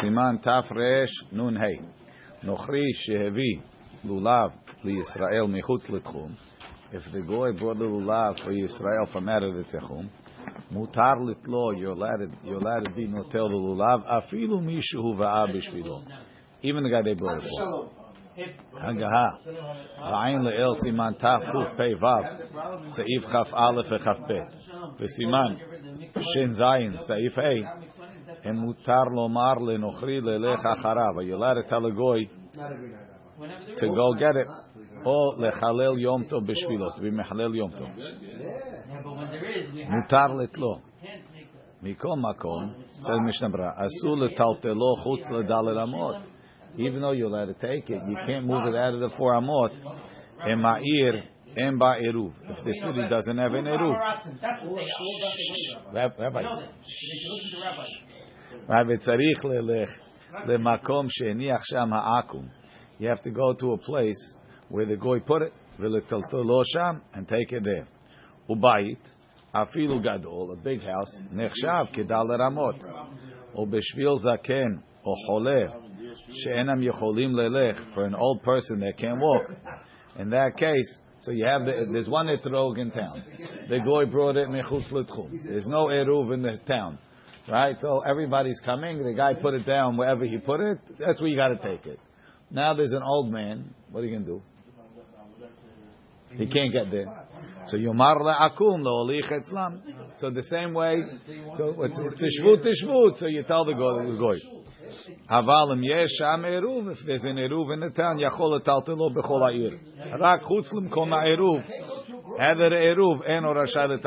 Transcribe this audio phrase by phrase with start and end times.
[0.00, 1.56] Siman Taf Resh Nun
[2.44, 3.62] Nochri Shehevi
[4.04, 4.52] Lulav
[4.84, 5.48] Yisrael
[6.92, 10.08] If the goy brought the lulav for Israel from out of the Techum,
[10.70, 12.20] mutar litlo, you're allowed
[13.08, 14.02] notel the lulav.
[16.62, 17.90] Even the guy they brought it for.
[18.78, 19.38] Hagaha.
[19.98, 22.24] Ra'ayin le'el siman taf kuf pei vav,
[22.88, 23.24] se'if
[27.38, 27.66] e
[28.46, 31.24] and mutar lomar lenochri lelecha harav.
[31.24, 32.28] You allowed to tell a goy
[33.78, 34.46] to go get it?
[35.04, 37.90] Oh, or lechalel yom tov b'shvilot to be mechalel yom tov.
[39.90, 40.80] Mutar letlo.
[41.82, 46.24] Mikom makom, says Mishnah Bra, asu letaltelo chutz ledal amot.
[46.78, 49.34] Even though you let it take it, you can't move it out of the four
[49.34, 49.70] amot.
[50.40, 51.22] And ma'ir,
[51.56, 52.32] and by Eruv.
[52.48, 53.96] If the city doesn't have an Eruv.
[55.92, 56.42] Rabbi.
[58.67, 59.89] Rabbi tzarich lelech
[60.47, 62.49] lemakom she'eniach sham ha'akum.
[62.99, 64.35] You have to go to a place
[64.69, 67.87] where the goy put it, v'letaltolo sham, and take it there.
[68.49, 68.99] Ubayit,
[69.53, 72.81] afilu gadol, a big house, nechshav kedal ramot.
[73.55, 75.65] או בשביל זקן או חולה
[76.29, 79.51] שאינם יכולים ללך for an old person that can't walk.
[80.19, 83.23] In that case, so you have the, there's one etrog in town.
[83.69, 85.29] The goy brought it mechutz l'tchum.
[85.47, 86.97] There's no eruv in the town,
[87.48, 87.76] Right?
[87.78, 89.04] So everybody's coming.
[89.04, 90.78] The guy put it down wherever he put it.
[90.98, 92.00] That's where you got to take it.
[92.50, 93.74] Now there's an old man.
[93.90, 94.42] What are you going to do?
[96.32, 97.06] He can't get there.
[97.66, 99.80] So you marla la'akum lo etzlam.
[100.18, 101.02] So the same way,
[101.56, 103.18] so tishvut tishvut.
[103.18, 104.38] So you tell the goy, the goy.
[105.30, 106.92] Avalim yesh am eruv.
[106.92, 109.78] If there's an eruv in the town, yachol etaltelo bechol ha'ir.
[110.20, 111.64] Rak chutzlim kol ma'eruv.
[112.38, 114.00] Heder eruv en or rashad.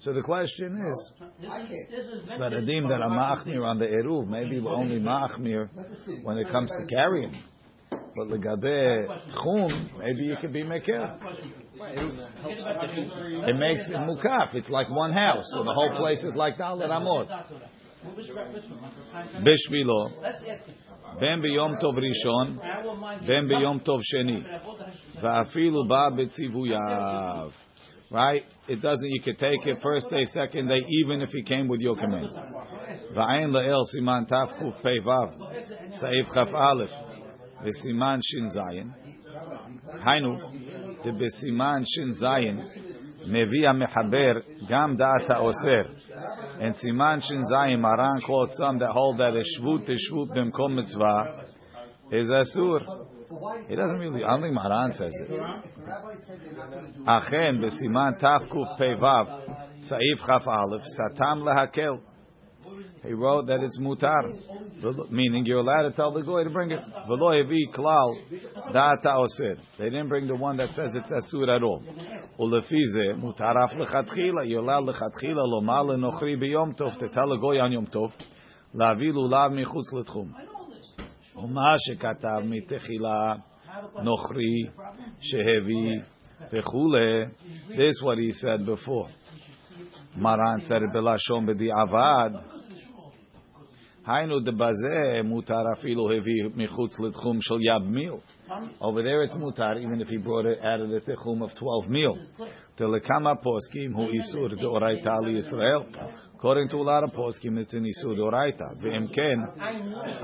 [0.00, 5.69] So the question is, Svaradim that are ma'achmir on the eruv, maybe we're only ma'achmir
[6.23, 7.33] when it comes to carrying.
[7.89, 11.17] But legabe tchum, maybe you could be mekel.
[13.47, 14.55] It makes it mukaf.
[14.55, 17.27] It's like one house, so the whole place is like dalet amot.
[19.43, 20.09] בשבילו,
[21.19, 22.57] בין ביום טוב ראשון,
[23.25, 24.41] בין ביום טוב שני,
[25.21, 27.49] ואפילו בא בציווייו.
[28.11, 28.41] Right?
[28.67, 31.81] It doesn't, you could take it first day, second day, even if he came with
[31.81, 32.29] your command.
[33.15, 34.71] ועין לאל סימן תקפ"ו,
[35.89, 36.73] סעיף כ"א,
[37.63, 38.59] וסימן ש"ז,
[40.05, 40.37] היינו,
[41.03, 42.23] דבסימן ש"ז,
[43.27, 44.33] מביא המחבר
[44.69, 45.83] גם דעת האוסר.
[46.59, 50.75] And Siman Shin Zayim, Maran quotes some that hold that a shvut to shvut b'mkom
[50.75, 51.43] mitzvah
[52.11, 52.81] is asur.
[53.68, 54.24] It doesn't really.
[54.24, 55.30] I don't think Maharan says it.
[57.06, 57.62] Achen
[58.20, 59.26] tafkuf pevav
[59.90, 62.00] saif chaf aleph satam lehakel.
[63.04, 66.80] He wrote that it's mutar, meaning you're allowed to tell the goy to bring it.
[67.08, 67.34] V'lo
[67.74, 68.14] klal
[68.72, 69.56] data osir.
[69.78, 71.82] They didn't bring the one that says it's asur at all.
[72.38, 74.48] Ulefize mutaraf lechatchila.
[74.48, 78.12] You're allowed lechatchila lomar lenochri biyom tov to tell a goy on yom tov.
[78.74, 80.32] Lavi lulav michutz letchum.
[81.35, 83.33] ומה שכתב מתחילה
[84.03, 84.67] נוכרי
[85.19, 86.01] שהביא
[86.53, 87.25] וכולי,
[87.69, 89.09] this what he said before.
[90.17, 92.29] Maran said it בלשון בדיעבד.
[94.05, 98.13] היינו דבזה מותר אפילו הביא מחוץ לתחום של יד מיל.
[98.81, 101.89] Over there it's mutar, even if he brought it out of the techum of 12
[101.89, 102.17] mil.
[102.77, 105.83] Telekama poskim hu isur deoraita li Israel.
[106.42, 108.16] According to a lot of poskim, it's an isur
[109.14, 109.46] ken,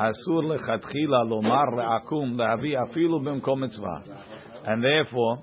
[0.00, 4.02] asur lechatchila lomar le'akum afilu b'mkom mitzvah.
[4.66, 5.38] And therefore,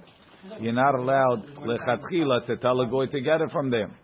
[0.59, 3.96] you're not allowed lechatchila to tell a goy to get it from them.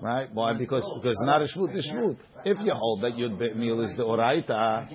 [0.00, 0.26] Right?
[0.32, 0.54] Why?
[0.56, 2.16] Because because not a shvut, it's shvut.
[2.46, 4.88] If you hold that yud bet meal is the oraita,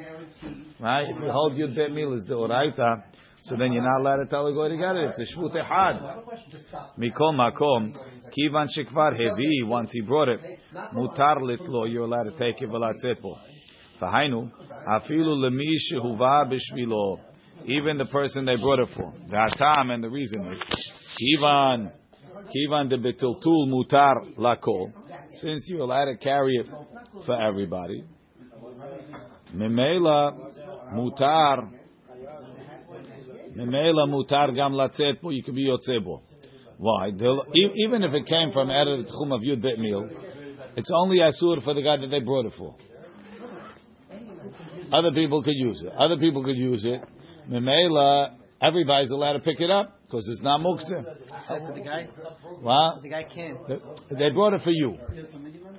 [0.79, 1.05] right?
[1.07, 3.03] If you hold yud bet meal is the oraita,
[3.45, 5.13] so then you're not allowed to tell a goy to get it.
[5.15, 6.01] It's a shvut ehad.
[6.97, 7.93] Mikol makom,
[8.35, 9.63] kivan shekvar hevi.
[9.67, 10.39] Once he brought it,
[10.95, 11.87] mutar litlo.
[11.87, 13.37] You're allowed to take it v'latzepo.
[14.01, 14.51] Fahainu
[14.87, 17.19] afilu lemi shehuva b'shvilo.
[17.65, 19.13] Even the person they brought it for.
[19.29, 20.61] The atam and the reason is
[21.21, 21.91] kivan.
[22.49, 24.91] Kivan de betiltul mutar lakol.
[25.33, 26.67] Since you're allowed to carry it
[27.27, 28.05] for everybody.
[29.53, 30.35] Memela
[30.91, 31.84] mutar.
[33.57, 35.29] Memela mutar gam latzet bo.
[35.29, 36.21] You could be yotzebo.
[36.77, 37.07] Why?
[37.09, 40.09] Even if it came from of tchum of yud bet meal,
[40.75, 42.75] it's only asur for the guy that they brought it for.
[44.93, 45.91] Other people could use it.
[45.97, 47.01] Other people could use it.
[47.49, 51.03] Memela, everybody's allowed to pick it up because it's not muktzah.
[51.67, 52.07] To the guy,
[52.61, 53.01] What?
[53.01, 53.57] the guy can't.
[54.17, 54.97] They brought it for you.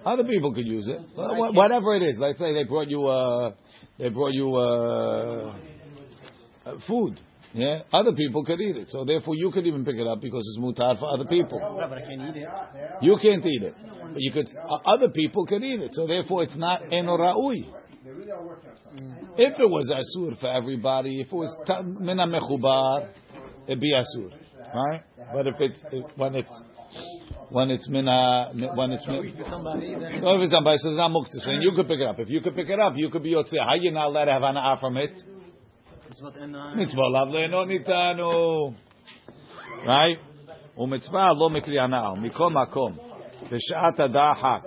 [0.04, 1.00] Other people could use it.
[1.16, 2.16] Wha- Whatever it is.
[2.18, 3.52] Let's say they brought you uh,
[3.98, 5.54] they brought you uh,
[6.86, 7.20] food.
[7.56, 8.88] Yeah, other people could eat it.
[8.88, 11.58] So therefore, you could even pick it up because it's mutar for other people.
[11.58, 12.48] No, but I can't eat it.
[13.00, 13.74] You can't eat it,
[14.12, 14.44] but you could.
[14.62, 15.92] Uh, other people could eat it.
[15.94, 17.66] So therefore, it's not eno ra'ui.
[19.38, 23.08] If it was asur for everybody, if it was ta- mina mechubar,
[23.66, 24.32] it'd be asur,
[24.74, 25.00] right?
[25.32, 26.62] But if it's if, when it's
[27.48, 31.10] when it's mina when it's min- For somebody, then so if it's somebody says not
[31.10, 32.18] muktas, and you could pick it up.
[32.18, 33.64] If you could pick it up, you could be yotzei.
[33.64, 35.12] How you not allowed to have ana'ah from it?
[35.12, 35.94] it's what and uh,
[36.75, 38.31] מצווה עליו ליהנות איתנו.
[39.85, 40.31] Right?
[40.77, 42.91] ומצווה לא מקרי הנאה, מכל מקום,
[43.51, 44.61] בשעת הדחק,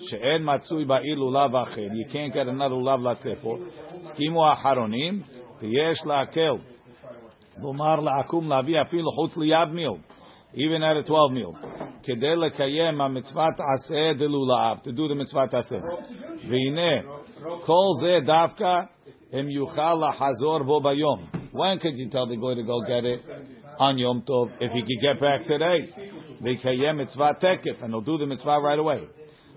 [0.00, 3.56] שאין מצוי בעיר לולב אחר, you can't get another לולב לצאת פה,
[4.00, 5.22] הסכימו האחרונים,
[5.60, 6.56] ויש להקל.
[7.60, 9.90] כלומר, לעקום להביא אפילו חוץ ליד מיל,
[10.54, 11.66] even at a 12 meal,
[12.02, 15.76] כדי לקיים המצוות עשה דלולב, to do the מצוות עשה.
[16.48, 17.02] והנה,
[17.42, 18.80] כל זה דווקא
[19.32, 21.26] אם יוכל לחזור בו ביום.
[21.52, 23.20] When could you tell the guy to go get it?
[23.78, 25.86] On Yom Tov, if he could get back today.
[26.40, 29.06] ויקיים מצוות תקף, and he'll do the mitzvah right away.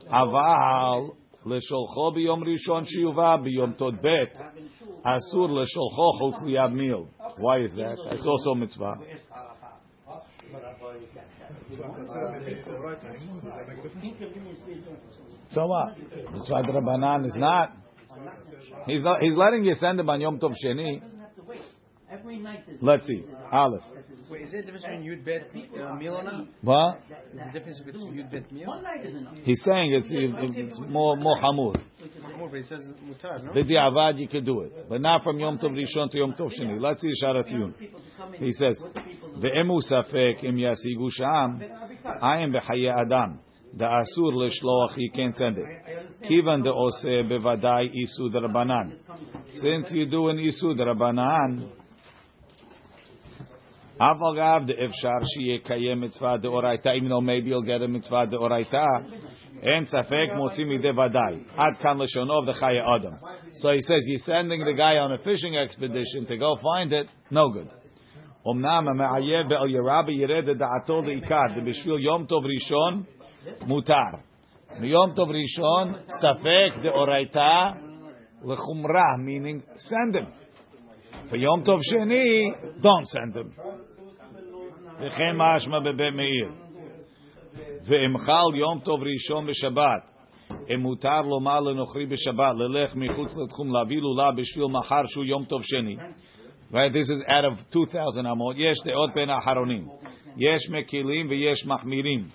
[0.10, 1.10] אבל
[1.46, 4.08] לשולחו ביום ראשון שיובא ביום ט"ב,
[5.04, 7.04] אסור לשולחו חוץ ליד מיל.
[7.38, 7.98] Why is that?
[8.10, 8.96] That's also mitzvah.
[15.50, 15.98] So what?
[16.34, 17.70] Mitzvah Rabbanan is not.
[18.87, 19.21] He's not.
[19.21, 21.03] He's letting you send him on Yom Tov Sheni.
[22.81, 23.25] Let's see.
[23.51, 23.83] Aleph.
[24.31, 25.51] wait, is there a difference between Yud Bet
[25.81, 26.47] uh, meal or not?
[26.63, 27.01] What?
[27.33, 28.83] Is there a difference between Yud Bet meal?
[29.43, 31.75] He's saying it's, it's more more hamur.
[32.39, 33.53] More, but it says mutar, no?
[33.53, 36.81] B'di'avad you could do it, but not from Yom Tov Rishon to Yom Tov Sheni.
[36.81, 37.75] Let's see Sha'ar HaTziyun.
[38.39, 38.83] He says,
[39.39, 41.63] "Ve'emu safek im yasigu sham,
[42.21, 43.41] I am the b'chaye adam."
[43.78, 45.66] The asur l'shloach he can't send it.
[46.24, 48.98] Kivan de ose bevadai isu drabanan.
[49.62, 51.70] Since you do an isu drabanan,
[54.00, 56.96] Aval gav the efshar shiye kayem mitzvah de oraita.
[56.96, 58.88] Even though maybe you'll get a mitzvah de oraita,
[59.62, 61.44] en safek motzi midei vadai.
[61.58, 63.20] Ad kan l'shonov the chaye adam.
[63.58, 67.08] So he says you're sending the guy on a fishing expedition to go find it.
[67.30, 67.70] No good.
[68.48, 73.04] אמנם המעייב בעל ירבה ירד את דעתו לעיקר, ובשביל יום טוב ראשון
[73.68, 74.18] מותר.
[74.80, 77.64] מיום טוב ראשון ספק דאורייתא
[78.46, 80.26] לחומרה, meaning send him.
[81.32, 82.48] For יום טוב שני,
[82.82, 83.62] don't send him.
[85.00, 86.50] וכן משמע בבית מאיר.
[87.86, 90.10] ואם חל יום טוב ראשון בשבת,
[90.74, 95.62] אם מותר לומר לנוכרי בשבת, ללך מחוץ לתחום להביא לולה בשביל מחר שהוא יום טוב
[95.64, 95.96] שני.
[96.72, 98.56] Right, this is out of 2,000 amot.
[98.56, 99.88] יש דעות בין האחרונים.
[100.38, 102.26] יש מקילים ויש מחמירים.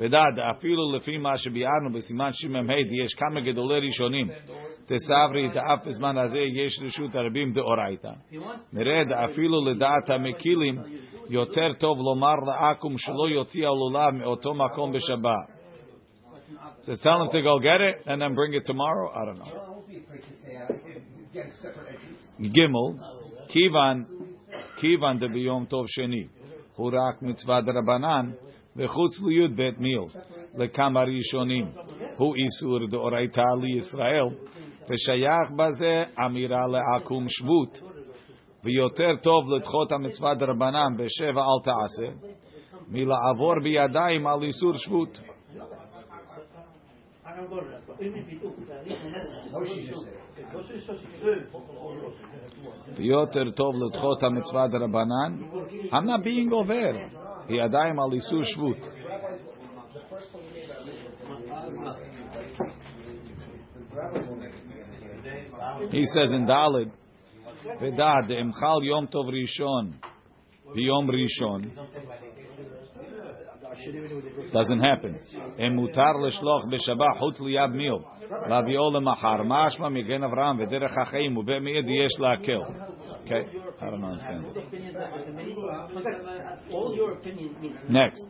[0.00, 2.74] ודעת, אפילו לפי מה שביארנו בסימן שמ"ה,
[3.04, 4.26] יש כמה גדולי ראשונים.
[4.86, 8.10] תסברי דאף בזמן הזה יש רשות הרבים דאורייתא.
[8.72, 10.78] נראה אפילו לדעת המקילים
[11.30, 15.58] יותר טוב לומר לעכו"ם שלא יוציא הלולב מאותו מקום בשבת.
[16.82, 19.10] Says tell him to go get it and then bring it tomorrow.
[19.10, 19.84] I don't know.
[22.40, 22.88] Gimel,
[23.52, 23.96] Kivan,
[24.80, 26.28] Kivan de biyom tov sheni.
[26.76, 28.30] הוא רק מצווה דרבנן,
[28.75, 29.19] וחוץ
[29.55, 30.03] בית מיל,
[30.57, 31.65] לכמה ראשונים.
[32.17, 34.25] הוא איסור דאורייתא לישראל,
[34.89, 37.79] ושייך בזה אמירה לעקום שבות.
[38.63, 42.27] ויותר טוב לדחות המצווה דרבנן בשבע אל תעשה,
[42.87, 45.19] מלעבור בידיים על איסור שבות.
[52.95, 55.43] ויותר טוב לדחות המצווה דרבנן,
[55.91, 56.23] I'm not
[57.47, 58.81] He adayim al isur shvut.
[65.91, 66.91] He says in Dalid,
[67.81, 69.93] Vedad, Emchal Yom Tov Rishon,
[70.75, 71.71] Yom Rishon.
[74.51, 75.17] Doesn't happen.
[75.59, 78.03] Emutar mutar l'shloch b'shabah chutz liyab mil.
[78.49, 82.63] Laviol mahar mashma migen Avraham v'derech ha'chaim ube'me'ed yesh la'akel.
[83.23, 83.43] Okay,
[83.81, 84.45] I don't understand.
[87.89, 88.25] Next.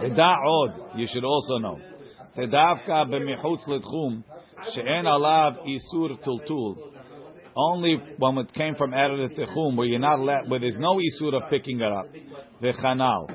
[0.00, 1.78] Teda od, you should also know.
[2.36, 4.22] Tedavka b'michutz l'tchum
[4.72, 6.76] she'en alav isur tultul.
[7.56, 11.34] Only when it came from Eretz Techum, where you're not let, where there's no isur
[11.34, 12.06] of picking it up.
[12.62, 13.28] V'chanal.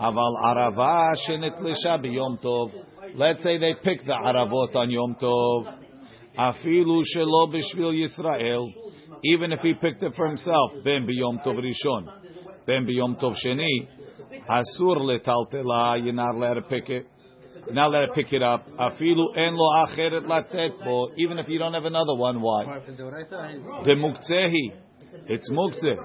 [0.00, 2.72] Aval arava shenetlisha b'yom tov.
[3.14, 5.74] Let's say they pick the aravot on Yom Tov.
[6.38, 8.72] Afilu shelo b'shvil Yisrael.
[9.24, 12.06] Even if he picked it for himself, ben b'yom tov rishon,
[12.66, 13.86] ben b'yom tov sheni,
[14.48, 17.06] asur letaltela, you're not allowed to pick it.
[17.72, 18.68] Now let it pick it up.
[18.70, 21.10] Afilu en lo acheret latzet bo.
[21.16, 22.78] Even if you don't have another one, why?
[22.86, 24.72] The Oraita is- The mukzehi.
[25.28, 25.96] It's mukzeh.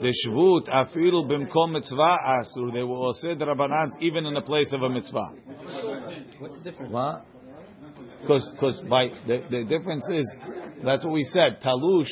[0.00, 2.72] The shvut afilu bimkom mitzvah asur.
[2.72, 5.32] They will say the rabbanans even in the place of a mitzvah.
[6.38, 6.92] What's the difference?
[6.92, 7.26] What?
[8.22, 10.36] Because because by the, the difference is
[10.84, 11.60] that's what we said.
[11.62, 12.08] Talush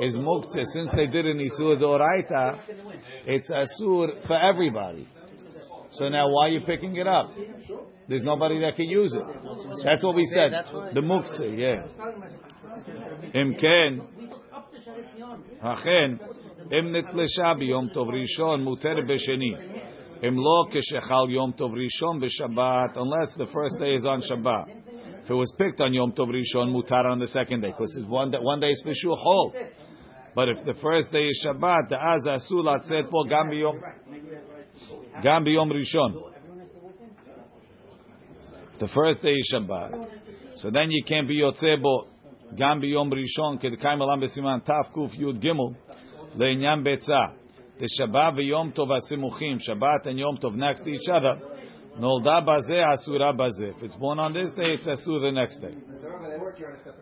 [0.00, 0.64] is muktzeh.
[0.72, 2.58] Since they did an isur doraita,
[3.26, 5.06] it's asur for everybody.
[5.92, 7.30] So now why are you picking it up?
[8.08, 9.22] There's nobody that can use it.
[9.84, 10.52] That's what we said.
[10.94, 11.86] The muktzah, yeah.
[13.34, 14.00] Imken.
[15.62, 16.20] Hachen.
[16.70, 16.94] Im
[17.60, 20.22] yom tov rishon muter b'sheni.
[20.22, 22.96] Im lo keshechal yom tov rishon b'shabbat.
[22.96, 24.84] Unless the first day is on Shabbat.
[25.24, 28.06] If it was picked on Yom Tov Rishon, mutar on the second day, because it's
[28.06, 29.54] one day, one day is for sure whole.
[30.34, 33.80] But if the first day is Shabbat, the az asul atzet po gam biyom,
[35.22, 36.33] gam Rishon.
[38.84, 40.08] The first day is Shabbat.
[40.56, 42.06] So then you can't be yotzebo
[42.54, 45.74] gam biyom Rishon, kedekaim alam besiman taf kuf yud gimel,
[46.36, 47.32] le'inyan betza.
[47.78, 51.34] The Shabbat v'yom tov asimuchim, Shabbat and Yom Tov next to each other,
[51.98, 53.74] nolda bazeh asura bazeh.
[53.74, 55.74] If it's born on this day, it's asur the next day.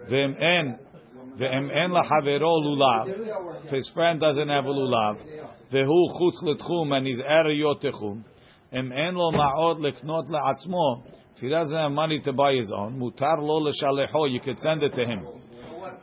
[0.08, 0.78] V'em en,
[1.36, 3.64] v'em en lahavero lulav.
[3.64, 5.18] If his friend doesn't have a lulav,
[5.72, 8.22] v'hu chutz letchum and he's er yotechum,
[8.72, 11.18] em en lo ma'od leknot le'atzmo.
[11.34, 14.82] If he doesn't have money to buy his own, mutar lo l'shalecho, you could send
[14.82, 15.26] it to him.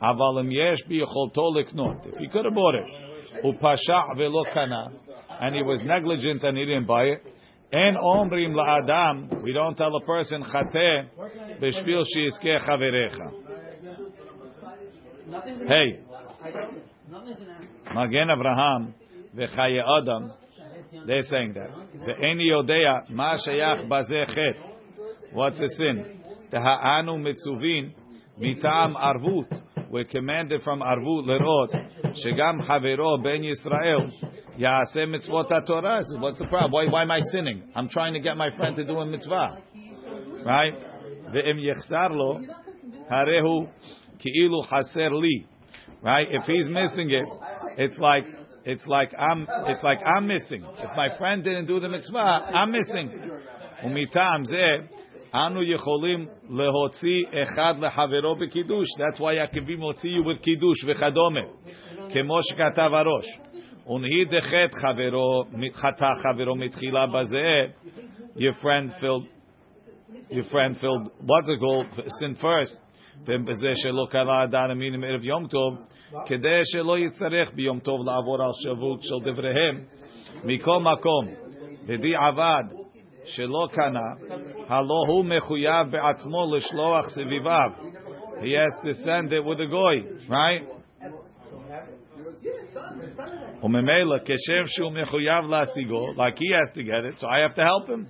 [0.02, 2.08] Aval im yesh biyecholto leknot.
[2.08, 2.86] If he could have bought it,
[3.44, 4.92] upasha velo kana,
[5.42, 7.24] and he was negligent and he didn't buy it,
[7.72, 11.10] en omrim la'adam, we don't tell a person chateh
[11.62, 13.32] b'shvil sheizkeh chaverecha.
[15.68, 16.00] Hey,
[17.94, 18.94] Magen Abraham
[19.36, 20.32] v'chaye Adam,
[21.06, 21.70] they're saying that.
[22.08, 24.69] Ve'eni yodea ma shayach bazeh chet.
[25.32, 26.22] What's a sin?
[26.52, 27.94] Teha'anu mitzuvin
[28.40, 29.62] mitam arvut.
[29.92, 31.70] We're commanded from arvut lerot
[32.26, 34.12] shegam havero ben Yisrael
[34.58, 36.02] yaaseh mitzvot Torah.
[36.18, 36.72] What's the problem?
[36.72, 37.64] Why, why am I sinning?
[37.76, 39.60] I'm trying to get my friend to do a mitzvah,
[40.46, 40.74] right?
[41.34, 42.42] Ve'im yechsar lo
[43.12, 43.70] harehu
[44.20, 45.46] ki'ilu haser li.
[46.02, 46.28] Right?
[46.32, 47.28] If he's missing it,
[47.78, 48.24] it's like
[48.66, 50.66] it's like I'm it's like I'm missing.
[50.78, 53.12] If my friend didn't do the mitzvah, I'm missing.
[53.84, 54.88] Umitam zeh
[55.36, 58.88] אנו יכולים להוציא אחד לחברו בקידוש.
[58.88, 61.40] That's why עקבים הוציאו with קידוש וכדומה.
[62.10, 63.26] כמו שכתב הראש.
[63.88, 65.44] ונהי דחת חברו,
[65.74, 67.58] חטא חברו מתחילה בזה,
[68.38, 69.26] your friend filled,
[70.32, 72.90] your friend filled, what's it called, sin first.
[73.24, 75.78] בזה שלא קרא עדיין המינים ערב יום טוב,
[76.26, 79.82] כדי שלא יצטרך ביום טוב לעבור על שבות של דבריהם.
[80.44, 81.26] מכל מקום,
[81.88, 82.64] בדיעבד,
[83.30, 84.36] שלא קנה,
[84.68, 87.72] הלא הוא מחויב בעצמו לשלוח סביביו.
[88.42, 90.64] He has to send it with a goy, right?
[93.64, 97.64] וממילא, כשם שהוא מחויב להשיגו, like he has to get it, so I have to
[97.64, 98.08] help him.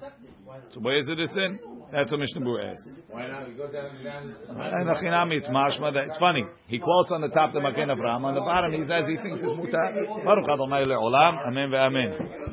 [0.71, 1.59] So where is it a sin?
[1.91, 2.91] That's what Mishnah Berurah is.
[3.09, 3.49] Why not?
[3.49, 5.91] You go down and it's mashma.
[5.93, 6.45] That, it's funny.
[6.67, 8.23] He quotes on the top the Magen Avraham.
[8.25, 10.23] On the bottom, he says he thinks it's mutar.
[10.23, 11.47] Baruch Adonai le'olam.
[11.47, 12.49] Amen ve'amen.